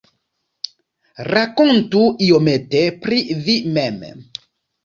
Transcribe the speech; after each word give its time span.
Rakontu 1.27 2.01
iomete 2.31 2.83
pri 3.05 3.23
vi 3.47 3.59
mem. 3.77 4.05